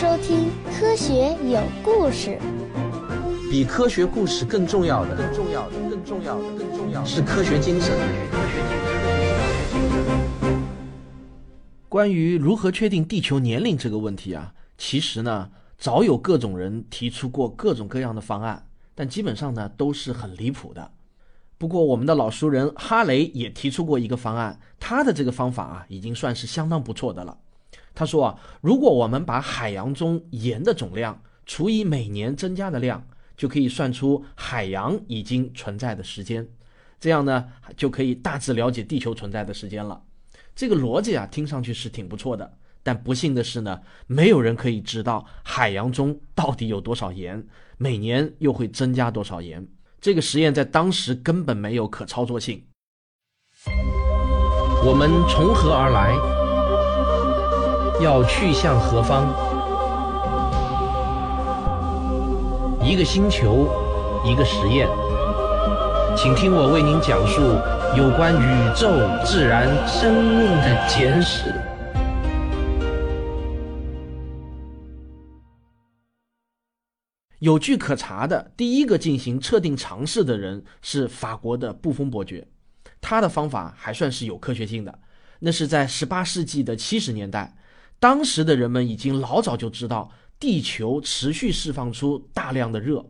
[0.00, 0.46] 收听
[0.80, 2.30] 《科学有故事》。
[3.50, 7.94] 比科学故事更重要的，更重要的，更重要的，更重要的是科学精神。
[11.86, 20.92] 关于如何确定地球年龄这个问题啊，其实呢，早有各种人提出过各种各样的方案，但基本上呢都是很离谱的。
[21.58, 27.36] 不过我们的老熟人哈雷也提出过一个方案，他的这个方法啊，已经算是相当不错的了。
[28.00, 36.48] 他说啊，如果我们把海洋中盐的总量除以每年增加的量，就可以算出海洋已经存在的时间，
[36.98, 40.02] 这样呢，就可以大致了解地球存在的时间了。
[40.56, 42.50] 这个逻辑啊，听上去是挺不错的，
[42.82, 49.68] 但不幸的是呢，没有人可以知道海洋中到底有多少盐，每年又会增加多少盐。
[50.00, 52.64] 这个实验在当时根本没有可操作性。
[54.86, 56.39] 我们从何而来？
[58.00, 59.28] 要去向何方？
[62.82, 63.68] 一个星球，
[64.24, 64.88] 一个实验，
[66.16, 67.42] 请听我为您讲述
[67.94, 68.88] 有关宇宙、
[69.22, 71.54] 自然、生命的简史。
[77.40, 82.48] 有据可查的，第一个进行测定尝试的人是法国的布丰伯爵，
[82.98, 84.98] 他的方法还算是有科学性的。
[85.42, 87.56] 那是在十八世纪的七十年代，
[88.00, 93.04] 当时的人们已经老早就知道地球持续释放出大量的热，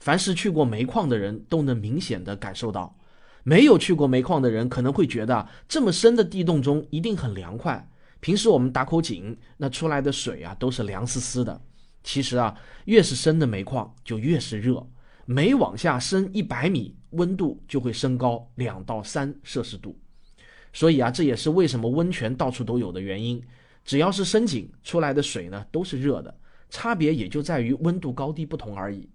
[0.00, 2.98] 凡是去过煤矿的人都能明显的感受到。
[3.44, 7.88] 没有去过煤矿的人可能会觉得这么深的地洞中一定很凉快，
[8.18, 11.62] 平时我们打口井那出来的水啊都是凉丝丝的。
[12.02, 14.84] 其实啊，越是深的煤矿就越是热，
[15.24, 19.96] 每往下深一百米，温度就会升高两到三摄氏度。
[20.72, 23.40] 所以啊，这也是为什么温泉到处都有的原因。
[23.86, 29.08] 只要是深井出来的水呢，都是热的，差别也就在于温度高低不同而已。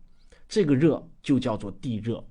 [0.49, 2.25] 这个热就叫做地热。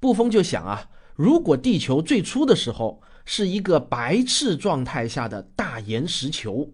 [0.00, 6.72] 布丰就想啊，如果地球最初的时候是一个白炽状态下的大岩石球，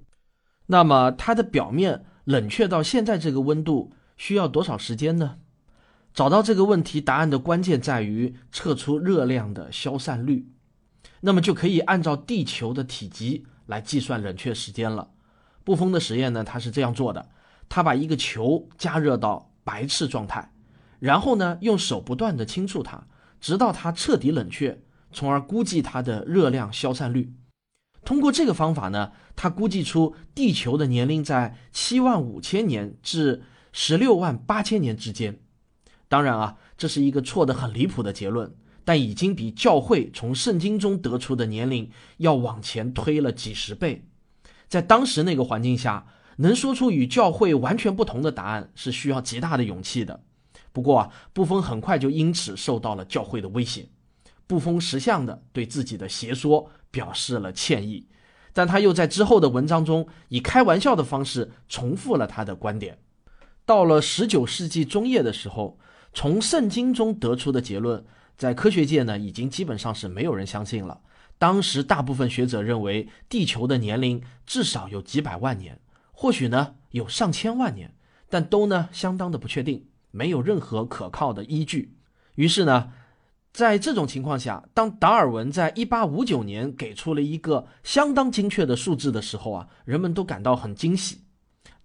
[0.66, 2.06] 那么它的表面。
[2.24, 5.38] 冷却到现在这个温度需要多少时间呢？
[6.14, 10.46] 找到这个问题答案的关键在于测出热量的消散率，
[11.22, 15.08] 那么就可以按照地球的体积来计算冷却时间了。
[15.64, 17.30] 布丰的实验呢，他是这样做的：
[17.68, 20.52] 他把一个球加热到白炽状态，
[20.98, 23.06] 然后呢用手不断的轻触它，
[23.40, 24.82] 直到它彻底冷却，
[25.12, 27.32] 从而估计它的热量消散率。
[28.04, 33.42] 通过这个方法呢，他估计出地球的年龄在七万五千年至
[33.72, 35.38] 十六万八千年之间。
[36.08, 38.52] 当然啊，这是一个错得很离谱的结论，
[38.84, 44.04] 但已经比教会从圣经中得出的年龄要往前推了几十倍。
[44.68, 50.20] 在当时那个环境下，能说出与教会完全不同的答案是需要极大的勇气的。
[50.72, 53.88] 不过啊，布丰很快就因此受到了教会的威胁。
[54.46, 56.70] 布丰识相的对自己的邪说。
[56.92, 58.08] 表示了歉意，
[58.52, 62.98] 但他又在之后的文章中以开玩笑的方式重复了他的观点。
[63.64, 65.78] 到了十九世纪中叶的时候，
[66.12, 68.04] 从圣经中得出的结论，
[68.40, 71.02] 在科学界呢已经基本上是没有人相信了。
[71.36, 75.78] 当时大部分学者认为，地球的年龄至少有几百万年，
[76.10, 77.94] 或许呢有上千万年，
[78.30, 81.94] 但都呢相当的不确定，没有任何可靠的依据。
[82.36, 82.94] 于是呢。
[83.52, 91.22] 在这种情况下，当达尔文在1859年给出了一个相当精确的数字的时候啊，人们都感到很惊喜。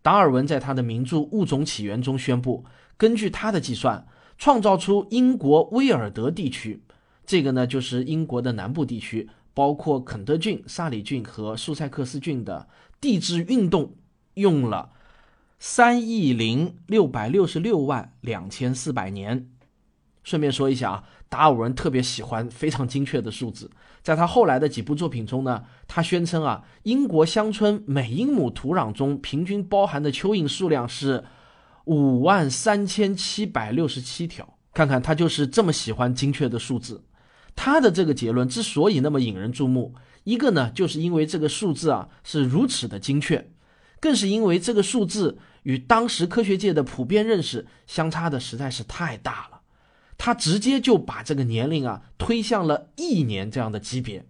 [0.03, 2.63] 达尔文在他的名著《物种起源》中宣布，
[2.97, 4.05] 根据他的计算，
[4.37, 6.81] 创造出英国威尔德地区，
[7.25, 12.67] 这个呢就是英国的南部地区，包括肯特郡、萨里郡和苏塞克斯郡的
[12.99, 13.93] 地质运动，
[14.35, 14.91] 用了
[15.59, 19.49] 三亿零六百六十六万两千四百年。
[20.23, 21.03] 顺便说一下啊。
[21.27, 23.69] 达尔文特别喜欢非常精确的数字，
[24.01, 31.25] 在他后来的几部作品中呢，他宣称啊，英国乡村每英亩土壤中平均包含的蚯蚓数量是
[31.85, 34.57] 五万三千七百六十七条。
[34.73, 37.05] 看看他就是这么喜欢精确的数字。
[37.55, 39.95] 他的这个结论之所以那么引人注目，
[40.25, 43.49] 一个呢，就是因为这个数字啊是如此的精确，
[44.01, 49.61] 更是因为这个数字与当时科学界的普遍认识相差的实在是太大了。
[50.17, 54.25] 他直接就把这个年龄啊推向了一年这样的级别，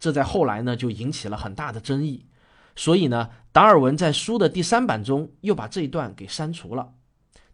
[0.00, 2.24] 这在后来呢就引起了很大的争议，
[2.74, 6.92] 所以呢，达尔文在书的第三版中又把这一段给删除了。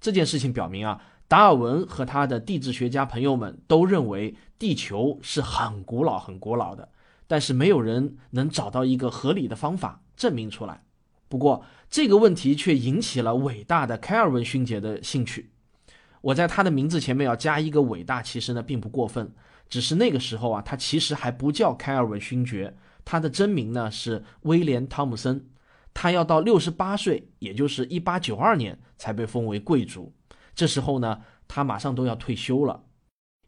[0.00, 6.88] 这件事情表明啊，达尔文和他的地质学家朋友们都认为地球是很古老、很古老的，
[7.26, 10.82] 但是没有人能找到一个合理的方法证明出来。
[11.28, 15.50] 不过这个问题却引起了伟大的开尔文勋爵的兴趣。
[16.20, 19.32] 我在他的名字前面要加一个伟大，其实呢并不过分。
[19.68, 22.74] 只是那个时候啊，他其实还不叫开尔文勋爵，
[23.10, 25.48] 他的真名呢是威廉·汤姆森。
[25.94, 30.12] 他要到六十八岁，也就是一八九二年才被封为贵族。
[30.54, 32.84] 这时候呢，他马上都要退休了。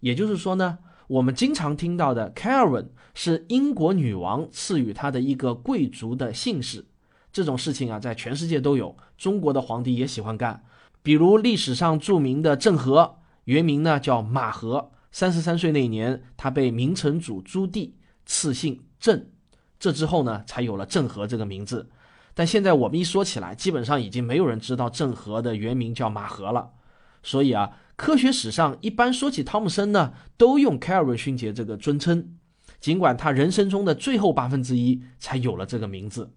[0.01, 0.79] 也就是说呢，
[1.09, 6.87] 我们经常听到的凯尔文是英国女王赐予他的一个贵族的姓氏。
[7.31, 10.65] 这种事情啊，在全世界都有，中国的皇帝也喜欢干。
[11.03, 14.93] 比如历史上著名的郑和，原名呢叫马和。
[15.13, 17.93] 三十三岁那年，他被明成祖朱棣
[18.25, 19.27] 赐姓郑，
[19.81, 21.91] 这之后呢，才有了郑和这个名字。
[22.35, 26.71] 但现在我们一说起来，基本上已经没有人知道郑和的原名叫马和了。
[27.25, 32.37] 所以啊，科学史上一般说起汤姆森呢，都用凯尔文勋爵这个尊称，
[32.79, 36.31] 尽管他人生中的最后八分之一才有了这个名字。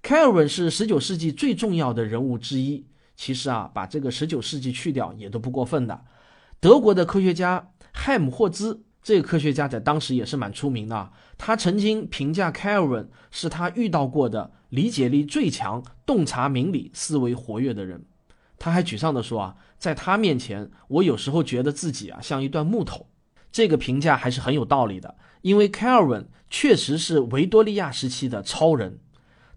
[0.00, 2.86] 凯尔文是十九世纪最重要的人物之一。
[3.16, 6.04] 其实啊，把这个十九世纪去掉也都不过分的。
[6.60, 7.70] 德国的科学家。
[7.90, 18.04] 亥姆霍兹这个科学家在当时也是蛮出名的，他曾经评价凯尔文是他遇到过的理解力最强、洞察明理、思维活跃的人。
[18.58, 23.06] 他还沮丧地说啊，在他面前，我有时候觉得自己啊像一段木头。
[23.50, 28.98] 这个评价还是很有道理的，因为凯尔文确实是维多利亚时期的超人。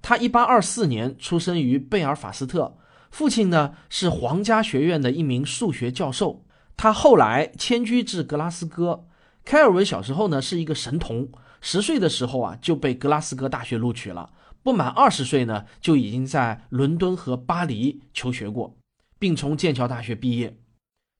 [0.01, 2.77] 他1824年出生于贝尔法斯特，
[3.09, 6.45] 父亲呢是皇家学院的一名数学教授。
[6.77, 9.07] 他后来迁居至格拉斯哥。
[9.43, 11.29] 凯尔文小时候呢是一个神童，
[11.59, 14.31] 十岁的时候啊就被格拉斯哥大学录取了。
[14.63, 18.75] 不满二十岁呢就已经在伦敦和巴黎求学过，
[19.17, 20.57] 并从剑桥大学毕业。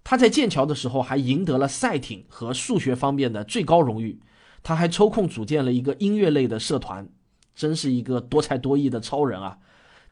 [0.04, 4.20] 他在剑桥的时候还赢得了赛艇和数学方面的最高荣誉。
[4.64, 7.10] 他还抽空组建了一个音乐类的社团，
[7.56, 9.58] 真是一个多才多艺的超人啊！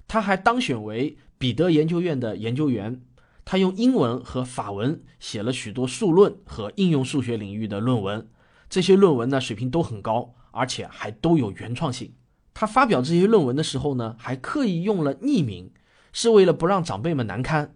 [0.07, 2.99] 他还当选为彼得研究院的研究员。
[3.45, 8.29] 他用英文和法文写了许多数论和应用数学领域的论文，
[8.69, 12.13] 这些论文呢水平都很高，而且还都有原创性。
[12.53, 15.71] 他发表这些论文的时候呢，还刻意用了匿名，
[16.13, 17.75] 是为了不让长辈们难堪。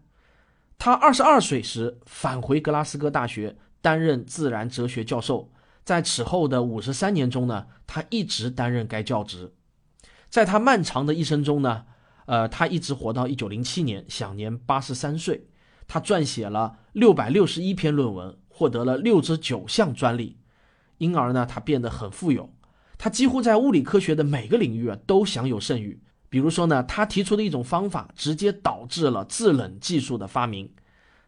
[0.77, 5.51] 他二十二岁时返回格拉斯哥大学担任自然哲学教授，
[5.86, 9.54] 在此后的五十三年中呢，他一直担任该教职。
[10.30, 11.86] 在他漫长的一生中呢，
[12.25, 15.48] 呃，他一直活到一九零七年，享年八十三岁。
[15.93, 20.39] 他撰写了六百六十一篇论文，获得了六十九项专利，
[20.97, 22.51] 因而呢，他变得很富有。
[22.97, 26.01] 他几乎在物理科学的每个领域啊都享有盛誉。
[26.29, 30.73] 比如说呢，他提出的一种方法，直接导致了制冷技术的发明。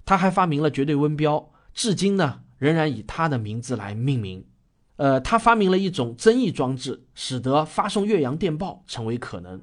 [0.04, 4.48] 他还发明了绝对温标，至今呢仍然以他的名字来命名。
[4.96, 9.62] 呃，他发明了一种增益装置，使得发送越洋电报成为可能。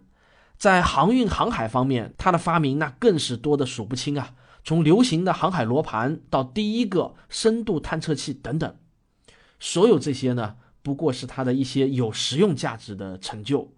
[0.57, 4.35] 在航运航海方面，他的发明那更是多的数不清啊。
[4.65, 8.77] 从流行的航海罗盘到第一个深度探测器等等，
[9.59, 13.73] 所有这些呢，不过是他的一些有实用价值的成就。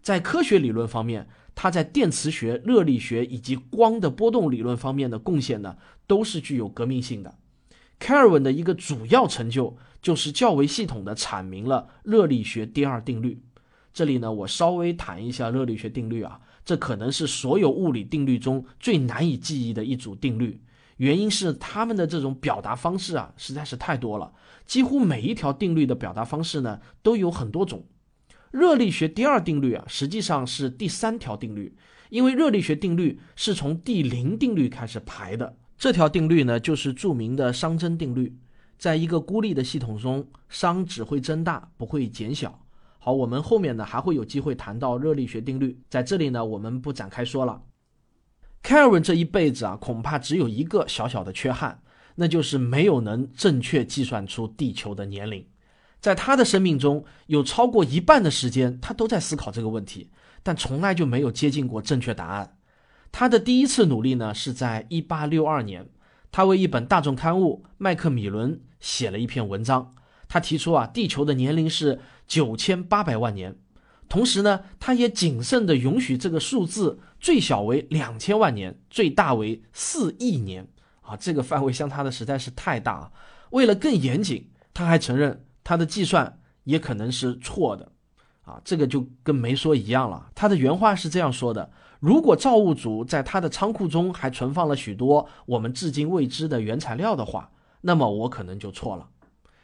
[0.00, 5.76] 在科学理论方面，他在电磁学、热力学以及光的波动理论方面的贡献呢，
[6.06, 7.34] 都是具有革命性的。
[7.98, 13.42] 凯尔文的一个主要成就就是较为系统的阐明了热力学第二定律。
[13.92, 16.40] 这里呢，我稍微谈一下热力学定律啊。
[16.64, 20.60] 这可能是所有物理定律中最难以记忆的一组定律，
[20.98, 24.32] 原因是它们的这种表达方式啊实在是太多了，
[24.66, 27.84] 几乎每一条定律的表达方式呢都有很多种。
[28.52, 31.74] 热力学第二定律啊实际上是第三条定律，
[32.10, 35.56] 因为热力学定律是从第零定律开始排的。
[35.78, 38.36] 这条定律呢就是著名的熵增定律，
[38.78, 42.59] 在一个孤立的系统中，熵只会增大，不会减小。
[43.02, 47.62] 好，我们后面呢还会有机会谈到热力学定律，在这里呢我们不展开说了。
[48.62, 51.80] 凯尔文这一辈子啊，恐怕只有一个小小的缺憾，
[52.16, 55.46] 那就是没有能正确计算出地球的年龄。
[55.98, 60.10] 在他的生命中有超过一半的时间，他都在思考这个问题，
[60.42, 62.58] 但从来就没有接近过正确答案。
[63.10, 65.88] 他的第一次努力呢是在1862年，
[66.30, 69.94] 他为一本大众刊物《麦克米伦》写了一篇文章。
[70.28, 71.98] 他提出啊，地球的年龄是
[72.30, 73.56] 九千八百万年，
[74.08, 80.68] 同时呢，他也谨慎地允许这个数字最小为两千万年，最大为四亿年
[81.00, 83.10] 啊，这个范围相差的实在是太大。
[83.50, 87.90] 为了更严谨，他还承认他的计算也可能是错的，
[88.42, 90.30] 啊，这个就跟没说一样了。
[90.36, 99.08] 他的原话是这样说的：如果造物主在他的仓库中还存放了许多我们至今未知的原材料的话，那么我可能就错了。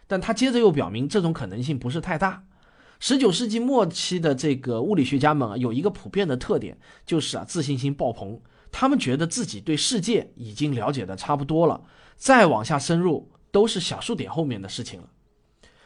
[0.09, 2.43] 但他接着又表明，这种可能性不是太大。
[2.99, 8.41] 十九世纪末期的这个物理学家们啊，有一个普遍的特点，就是啊自信心爆棚。
[8.73, 11.83] 他们觉得自己对世界已经了解的差不多了，
[12.17, 15.09] 再往下深入都是小数点后面的事情了。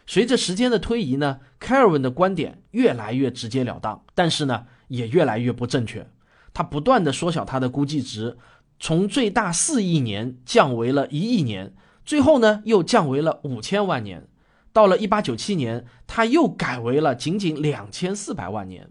[0.07, 6.09] 随着时间的推移呢，开尔文的观点越来越直截了当，但是呢也越来越不正确。
[6.53, 8.37] 他不断的缩小他的估计值，
[8.81, 11.75] 从最大四亿年降为了一亿年，
[12.05, 14.27] 最后呢又降为了五千万年。
[14.73, 18.91] 到了一八九七年，他又改为了仅仅两千四百万年。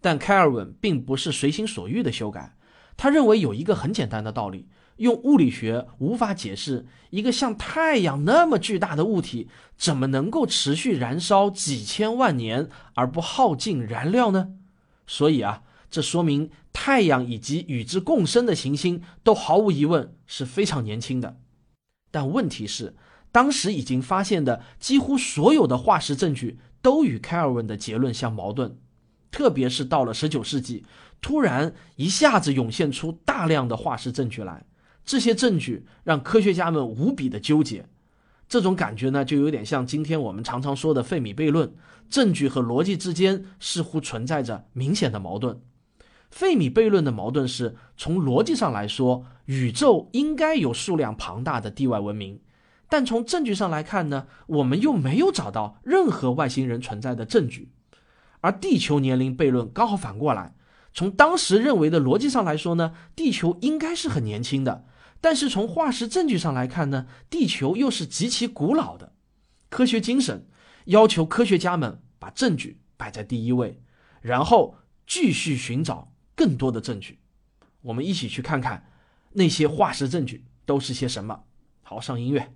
[0.00, 2.56] 但开尔文并不是随心所欲的修改，
[2.96, 14.54] 他认为有一个很简单的道理：用物理学无法解释一个像太阳那么巨大的物体怎么能够持续燃烧几千万年而不耗尽燃料呢？
[15.06, 21.38] 所以啊，这说明太阳以及与之共生的行星都毫无疑问是非常年轻的。
[22.10, 22.96] 但问题是。
[23.32, 28.76] 当时已经发现的几乎所有的化石证据都与凯尔文的结论相矛盾，
[29.30, 30.84] 特别是到了十九世纪，
[31.20, 34.66] 突然一下子涌现出大量的化石证据来，
[35.04, 37.86] 这些证据让科学家们无比的纠结。
[38.48, 41.74] 这种感觉呢，就有点像今天我们常常说的费米悖论，
[42.10, 45.58] 证据和逻辑之间似乎存在着明显的矛盾。
[46.30, 52.38] 费米悖论的矛盾是从逻辑上来说，宇宙应该有数量庞大的地外文明。
[52.92, 57.72] 但从证据上来看呢，我们又没有找到任何外星人存在的证据，
[58.42, 60.54] 而地球年龄悖论刚好反过来，
[60.92, 64.84] 从当时认为的逻辑上来说呢，地球应该是很年轻的，
[65.22, 69.14] 但是从化石证据上来看呢，地球又是极其古老的。
[69.70, 70.46] 科学精神
[70.84, 73.80] 要求科学家们把证据摆在第一位，
[74.20, 77.20] 然后继续寻找更多的证据。
[77.80, 78.86] 我们一起去看看
[79.32, 81.44] 那些化石证据都是些什么。
[81.80, 82.52] 好，上音乐。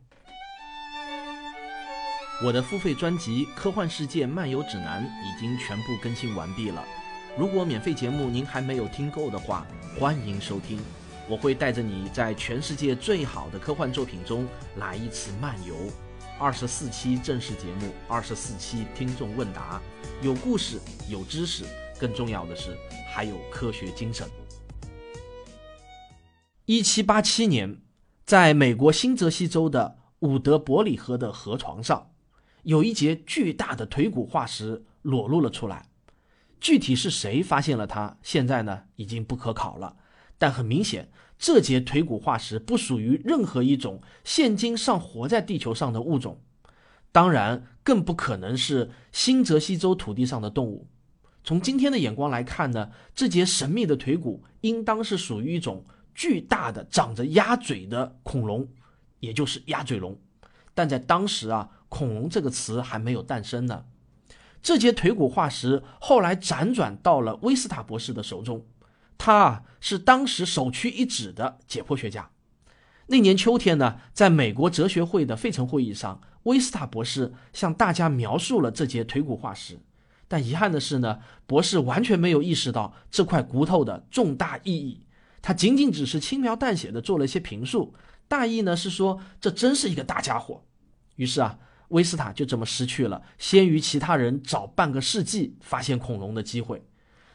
[2.45, 6.85] 我的付费专辑《科幻世界漫游指南》已经全部更新完毕了。
[7.35, 9.67] 如果免费节目您还没有听够的话，
[9.99, 10.79] 欢迎收听。
[11.31, 15.75] 我会带着你在全世界最好的科幻作品中来一次漫游。
[16.39, 19.81] 二十四期正式节目，二十四期听众问答，
[20.21, 20.79] 有故事，
[21.09, 21.65] 有知识，
[21.99, 22.77] 更重要的是
[23.15, 24.29] 还有科学精神。
[26.67, 27.79] 一七八七年，
[28.27, 32.11] 在美国新泽西州的伍德伯里河的河床上。
[32.67, 35.87] 有一节巨大的腿骨化石裸露了出来，
[36.61, 39.95] 具体是谁发现了它，现在呢已经不可考了。
[40.37, 41.09] 但很明显，
[41.39, 46.41] 这节腿骨化石不属于任何一种现今尚活在地球上的物种，
[47.13, 50.89] 当然更不可能是新泽西州土地上的动物。
[51.45, 55.85] 从今天的眼光来看呢，这节神秘的腿骨应当是属于一种
[56.17, 58.69] 巨大的长着鸭嘴的恐龙，
[59.21, 60.19] 也就是鸭嘴龙。
[60.75, 61.71] 但在当时啊。
[61.89, 63.85] 恐龙这个词还没有诞生呢。
[64.63, 68.67] 这节腿骨化石后来辗转到了威斯塔博士的手中，
[69.17, 72.31] 他啊是当时首屈一指的解剖学家。
[73.07, 79.79] 那年秋天呢，在美国哲学会的费城会议上，威斯塔博士向大家描述了这节腿骨化石。
[80.27, 85.07] 但遗憾的是呢，博士完全没有意识到这块骨头的重大意义，
[85.41, 87.95] 他仅仅只是轻描淡写的做了一些评述，
[88.27, 90.65] 大意呢是说这真是一个大家伙。
[91.15, 91.61] 于是啊。
[91.89, 96.83] 威斯塔就这么失去了先于其他人早半个世纪发现恐龙的机会。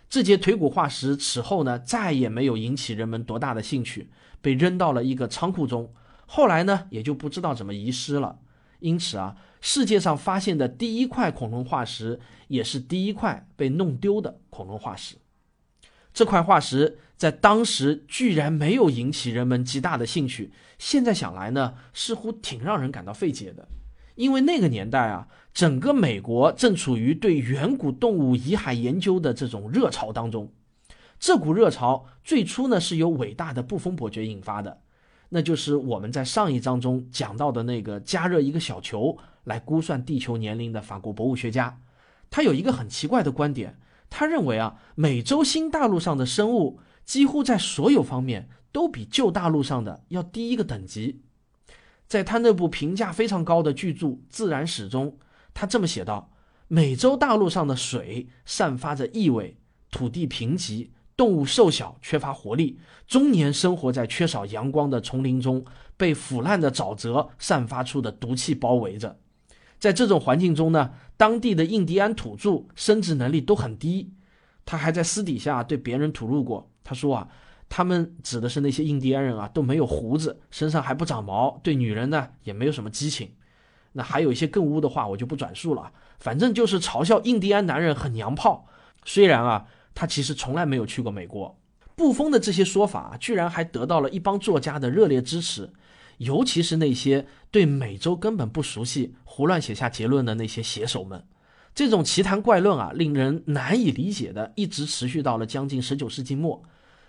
[0.10, 4.10] 这节腿骨化石此后呢，再也没有引起人们多大的兴趣，
[4.42, 5.94] 被扔到了一个仓库中。
[6.26, 8.40] 后来呢，也就不知道怎么遗失了。
[8.80, 15.16] 因此啊，世界上发现的第一块恐龙化石，也是第一块被弄丢的恐龙化石。
[16.14, 23.68] 这块化石在当时居然没有引起人们极大的兴趣，现在想来呢，似乎挺让人感到费解的。
[24.22, 30.54] 因为那个年代啊，整个美国正处于对远古动物遗骸研究的这种热潮当中。
[31.20, 34.82] 这股热潮最初呢是由伟大的布丰伯爵引发的，
[35.30, 41.80] 那就是我们在上一章中讲到的那个加热一个小球来估算地球年龄的法国博物学家。
[42.30, 43.80] 他有一个很奇怪的观点，
[44.12, 51.22] 他认为啊，美洲新大陆上的生物几乎在所有方面都比旧大陆上的要低一个等级。
[52.12, 55.18] 在他那部评价非常高的巨著《自然史》中，
[55.54, 56.30] 他这么写道：
[56.68, 59.56] 美洲大陆上的水散发着异味，
[59.90, 62.78] 土地贫瘠，动物瘦小，缺乏活力，
[63.08, 65.64] 终年生活在缺少阳光的丛林中，
[65.96, 69.18] 被腐烂的沼泽散发出的毒气包围着。
[69.80, 74.12] 在这种环境中呢，当地的印第安土著生殖能力都很低。
[74.66, 77.30] 他还在私底下对别人吐露过，他说啊。
[77.74, 83.32] 他们指的是那些印第安人啊，都没有胡子，身上还不长毛，对女人呢也没有什么激情。
[83.94, 85.90] 那还有一些更污的话，我就不转述了。
[86.20, 88.68] 反正就是嘲笑印第安男人很娘炮。
[89.06, 91.58] 虽然啊，他其实从来没有去过美国。
[91.96, 95.72] 布封的这些说法居然还得到了一帮作家的热烈支持，
[96.18, 101.24] 尤其是那些对美洲根本不熟悉、胡乱写下结论的那些写手们。
[101.74, 106.62] 这种奇谈怪论啊，令人难以理解的，一直持续到了将近十九世纪末。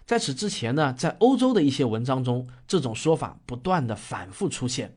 [0.04, 4.96] 在此之前呢，在欧洲的一些文章中，这种说法不断的反复出现。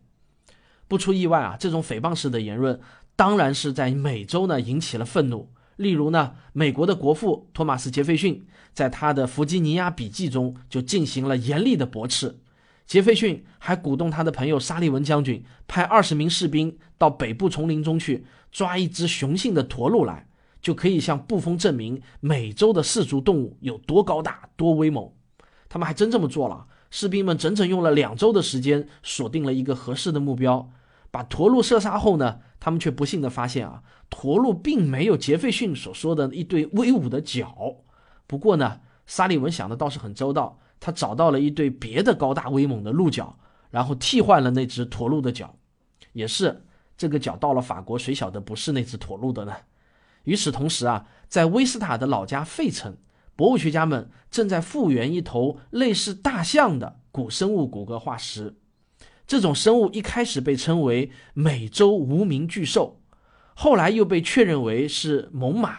[0.88, 2.80] 不出意外啊，这种诽谤式的言论
[3.16, 5.52] 当然是在美洲呢引起了愤怒。
[5.78, 12.40] 例如呢，美国的国父托马斯·杰斐逊在他的《弗吉尼亚笔记》中就进行了严厉的驳斥。
[12.86, 20.28] 杰斐逊还鼓动他的朋友沙利文将军派二十名士兵到北部丛林中去抓一只雄性的驼鹿来，
[20.66, 25.12] 就可以向布封证明美洲的四足动物有多高大、多威猛。
[25.70, 26.66] 他们还真这么做了。
[26.90, 30.72] 士兵们整整用了两周的时间，锁定了一个合适的目标，
[31.12, 37.56] 把驼鹿射杀后呢，他们却不幸的发现啊，驼鹿并没有杰斐逊所说的一对威武的角。
[38.26, 40.58] 不过呢，沙利文想的倒是很周到。
[40.80, 43.38] 他找到了一对别的高大威猛的鹿角，
[43.70, 45.56] 然后替换了那只驼鹿的角。
[46.14, 46.66] 也是
[46.98, 49.54] 这个角到了法国，谁晓得不是那只驼鹿的呢？
[50.26, 52.98] 与此同时啊，在威斯塔的老家费城，
[53.36, 58.58] 博物学家们正在复原一头类似大象的古生物骨骼化石。
[59.26, 63.02] 这种生物一开始被称为美洲无名巨兽，
[63.56, 65.74] 后来又被确认为是猛犸。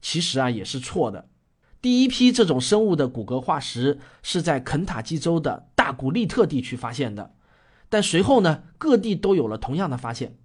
[0.00, 1.28] 其实啊，也是错的。
[1.80, 7.34] 第一批这种生物的骨骼化石是在肯塔基州的大古利特地区发现的，
[7.88, 10.36] 但随后呢，各地都有了同样的发现。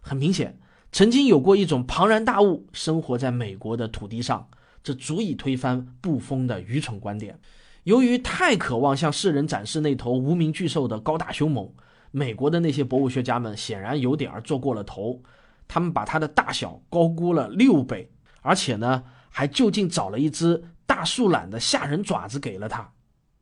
[0.00, 0.60] 很明显，
[0.92, 4.48] 曾经有过一种庞然大物生活在美国的土地上，
[4.82, 7.38] 这足以推翻布封的愚蠢观点。
[7.84, 11.70] 由于太渴望向世人展示那头无名巨兽的高大凶猛，
[12.10, 15.22] 美国的那些博物学家们显然有点儿做过了头，
[15.68, 20.64] 他们把它的大小高估了六倍，而且呢，还就近找了一只。
[20.86, 22.92] 大树懒的吓人爪子给了他。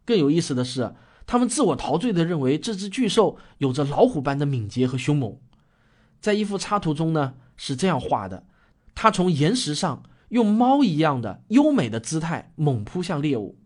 [0.06, 0.94] 更有意思的是，
[1.26, 5.38] 他们自我陶醉地认为这只巨兽有着老虎般的敏捷和凶猛。
[6.24, 8.46] 在一幅插图中呢，是这样画的：
[8.94, 13.58] 他从岩石上用猫一样的优美的姿态猛扑向猎物。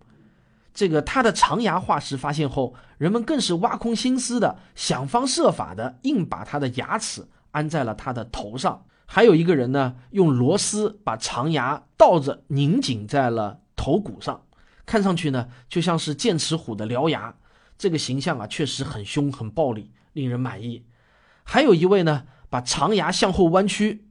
[0.75, 8.85] 这个他的长牙化石发现后，人们更是挖空心思的想方设法的硬把他的牙齿安在了他的头上。
[9.07, 13.61] 还有一个人呢，用螺丝把长牙倒着拧紧在了。
[13.77, 14.42] 头骨上，
[14.85, 17.37] 看上去呢就像是剑齿虎的獠牙，
[17.79, 20.85] 这个形象啊确实很凶很暴力，令人满意。
[21.44, 24.07] 还有一位呢，把长牙向后弯曲，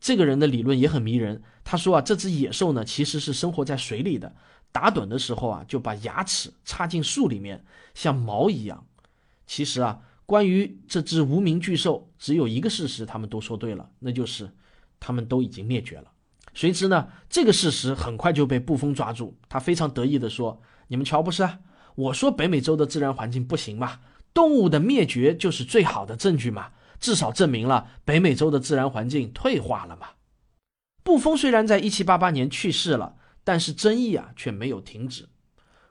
[0.00, 1.42] 这个人的理论也很迷人。
[1.64, 4.34] 他说啊，这只野兽呢其实是生活在水里的，
[4.72, 8.84] 打盹的时候啊就把牙齿插进树里面，像毛一样。
[9.46, 14.50] 其实啊，关于这只无名巨兽，只有一个事实他们都说对了，那就是
[14.98, 16.10] 他们都已经灭绝了。
[16.54, 17.08] 谁知呢？
[17.30, 19.36] 这个事实很快就被布风抓住。
[19.48, 21.48] 他非常得意地说：“你们瞧，不是？
[21.94, 24.00] 我说北美洲的自然环境不行嘛，
[24.34, 26.70] 动物的灭绝就是最好的证据嘛，
[27.02, 30.06] 至少证明了北美洲的自然环境退化了嘛。”
[31.04, 35.28] 布封虽然在1788年去世了，但是争议啊却没有停止。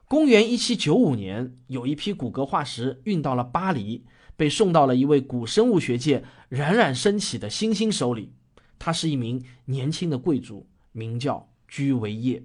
[0.05, 8.33] 公元1795年，有一批骨骼化石运到了巴黎，被送到了一位古生物学界冉冉升起的新星手里。
[8.79, 12.43] 他是一名年轻的贵族，名叫居维叶。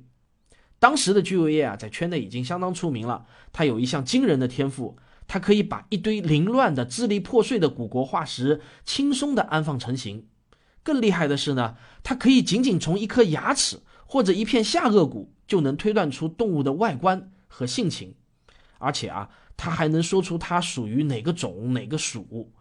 [0.79, 3.27] 当时的居维叶啊，在圈内已经相当出名了。
[3.53, 10.27] 他有一项惊人的天赋，他可以把一堆凌乱的、支离破碎的古国化石轻松地安放成型。
[10.83, 18.15] 更厉害的是呢，他可以仅仅从一颗牙齿或者一片下颚骨就能推断出动物的外观和性情，
[18.79, 22.53] 而且啊，他还能说出它属于哪个种、哪个属。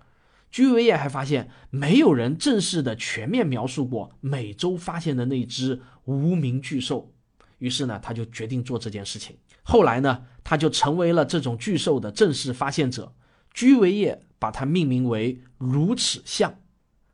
[0.50, 7.12] 居维叶还发现，没有人正式的全面描述过美洲发现的那只无名巨兽。
[7.58, 9.36] 于是呢，他就决定做这件事情。
[9.68, 13.12] 后来呢，他就成为了这种巨兽的正式发现者。
[13.52, 16.60] 居维叶把它命名为乳齿象，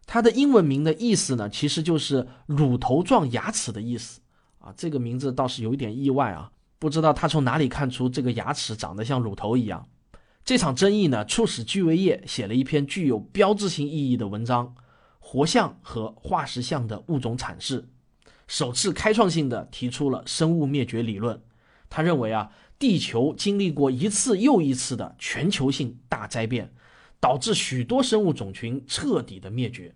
[0.07, 4.19] 它的英文名的意思呢，其实就是乳头状牙齿的意思。
[4.57, 9.87] 啊，这个名字倒是有一点意外啊，不知道他从哪里看出这个牙齿长得像乳头一样。
[10.43, 14.67] 这场争议呢，促使居维叶写了一篇具有标志性意义的文章
[15.19, 17.81] 《活象和化石象的物种阐释》，
[18.47, 21.39] 首次开创性的提出了生物灭绝理论。
[21.91, 26.73] 他认为啊，地球经历过一次又一次的全球性大灾变，
[27.19, 29.93] 导致许多生物种群彻底的灭绝。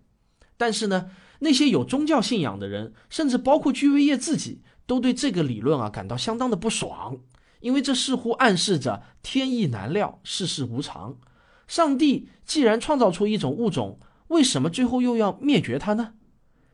[0.58, 7.18] 但是呢，那些有宗教信仰的人，甚至包括居维叶自己，都对这个理论啊感到相当的不爽。
[7.62, 11.18] 因为这似乎暗示着天意难料，世事无常。
[11.68, 16.14] 上帝既然创造出一种物种，为什么最后又要灭绝它呢？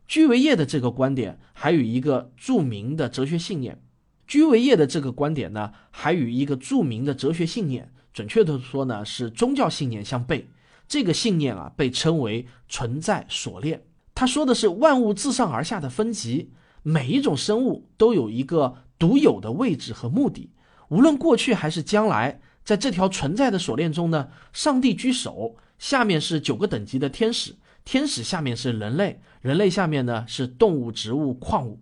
[0.07, 3.81] 居维叶的这个观点还与一个著名的哲学信念，
[4.27, 10.45] 居维叶的这个观点呢，还与一个著名的哲学信念，准确的说呢，是宗教信念相悖。
[10.87, 13.83] 这个信念啊，被称为存在锁链。
[14.13, 16.51] 他说的是万物自上而下的分级，
[16.83, 20.49] 每一种生物都有一个独有的位置和目的，
[20.89, 31.79] 无论过去还是将来，在这条存在的锁链中呢，上帝居首，下面是九个等级的天使，天使下面是人类，人类下面呢是动物、植物、矿物。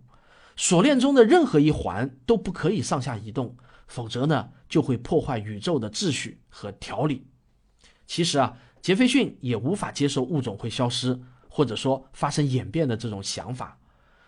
[0.62, 7.24] 锁链中的任何一环都不可以上下移动，否则呢就会破坏宇宙的秩序和条理。
[8.06, 8.58] 其实啊。
[8.82, 11.20] 杰斐逊也无法接受物种会消失，
[11.50, 13.78] 或者说发生演变的这种想法，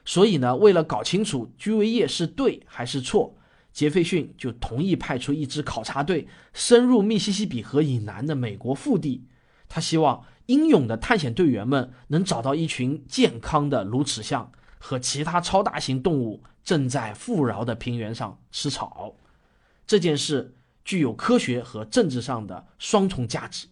[0.04, 3.34] 所以呢，为了搞清楚居维叶是对还是错，
[3.72, 9.24] 杰斐逊就同意派出一支考察队深入密西西比河以南的美国腹地。
[9.70, 14.52] 他希望英勇的探险队员们能找到一群健康的鸬齿象
[14.84, 19.14] 和其他超大型动物正在富饶的平原上吃草。
[19.86, 23.68] 这件事具有科学和政治上的双重价值。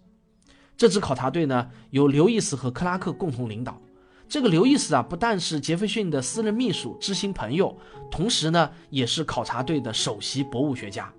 [0.76, 3.82] 这支考察队呢，由刘易斯和克拉克共同领导。
[4.28, 7.76] 这个刘易斯啊，不但是杰斐逊的私人秘书、知心朋友，
[8.08, 11.12] 同时呢，也是考察队的首席博物学家。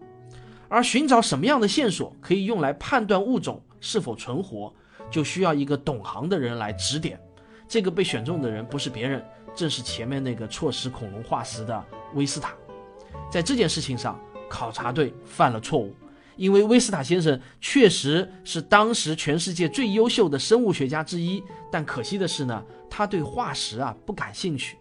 [0.69, 4.73] 而寻找什么样的线索可以用来判断物种是否存活，
[5.11, 7.19] 就需要一个懂行的人来指点。
[7.67, 9.23] 这个被选中的人不是别人，
[9.55, 12.53] 正是前面那个错失恐龙化石的威斯塔。
[13.31, 15.95] 在这件事情上，考察队犯了错误。
[16.37, 24.77] 因为威斯塔先生确实是当时全世界最优秀的生物学家之一，但可惜的是呢，他对化石啊不感兴趣。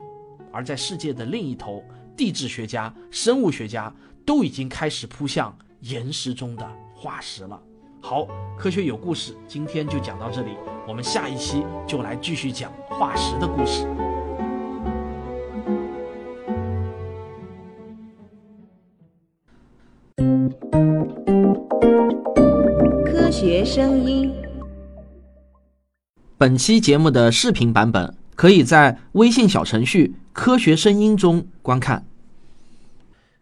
[0.53, 1.85] 而在世界的另一头，
[2.17, 3.93] 地质学家、生物学家
[4.25, 7.61] 都已经开始扑向岩石中的化石了。
[8.01, 10.53] 好，科学有故事，今天就讲到这里，
[10.89, 13.87] 我们下一期就来继续讲化石的故事。
[23.41, 24.31] 学声音。
[26.37, 32.05] 本期节目的视频版本可以在微信小程序“科学声音”中观看。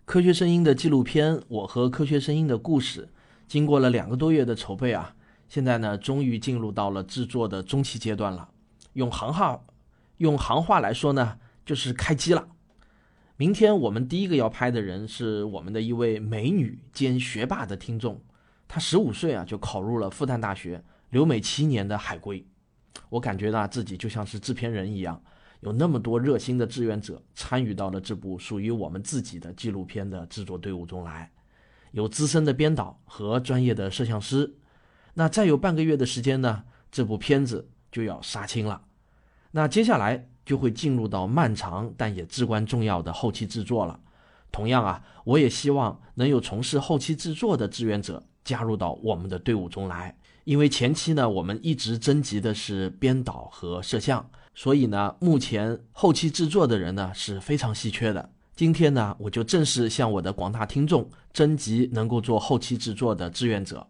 [0.04, 3.06] 科学声音的纪录片《我和科学声音的故事》，
[3.48, 5.16] 经过了两个多月的筹备啊，
[5.48, 8.50] 现在呢，终于进入到了制作的中期阶段了。
[8.92, 9.61] 用行话，
[10.18, 12.46] 用行话来说呢，就是开机了。
[13.37, 18.20] 明天我们第一个要拍的人是我们的一位美女兼学霸的听众。
[18.68, 22.46] 他十五岁啊，就考入了复旦大学，留美七年的海归。
[23.09, 25.20] 我感觉到自己就像是制片人一样，
[25.61, 31.33] 有那么多热心的志愿者参与到了这部属于我们自己的纪录片的制作队伍中来，
[31.92, 34.54] 有资深的编导和专业的摄像师。
[35.14, 38.83] 那再有半个月的时间呢，这部片子就要杀青了。
[39.52, 43.98] 那接下来就会进入到漫长但也至关重要的后期制作了。
[44.52, 48.22] 同样啊，我也希望能有从事后期制作的志愿者。
[48.48, 58.32] 加入到我们的队伍中来，因为前期呢，我们一直征集的是编导和摄像，所以呢，目前后期制作的人呢是非常稀缺的。
[58.56, 63.87] 今天呢，我就正式向我的广大听众征集能够做后期制作的志愿者。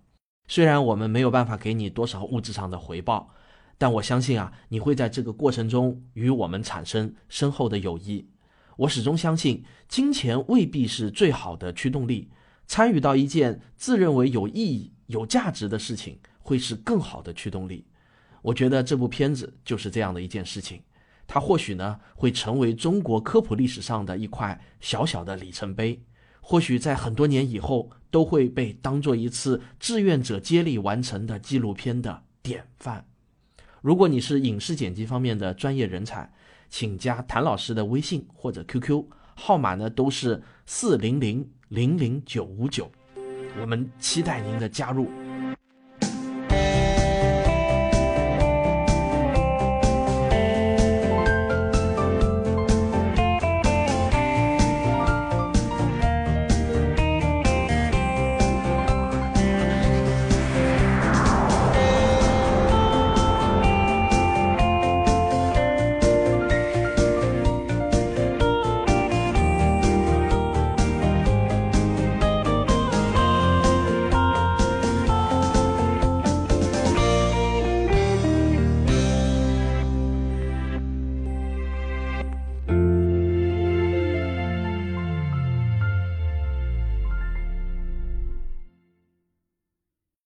[0.48, 3.30] 虽然我们没有办法给你多少物质上的回报，
[3.78, 8.28] 但我相信啊，你会在这个过程中与我们产生深厚的友谊。
[8.76, 12.28] 我始终相信，金钱未必是最好的驱动力。
[12.68, 17.86] 参与到一件自认为有意义、有价值的事情，会是更好的驱动力。
[18.42, 20.82] 我觉得这部片子就是这样的一件事情。
[21.26, 26.00] 它或许呢会成为中国科普历史上的一块小小的里程碑，
[26.40, 33.06] 或许在很多年以后都会被当做一次志愿者接力完成的纪录片的典范。
[33.80, 36.30] 如果你是影视剪辑方面的专业人才，
[36.68, 41.50] 请加谭老师的微信或者 QQ 号码呢，都是四零零。
[41.68, 42.90] 零零九五九，
[43.60, 45.10] 我们期待您的加入。